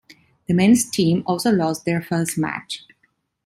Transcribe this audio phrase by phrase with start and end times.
[0.47, 2.83] The men's team also lost their first match.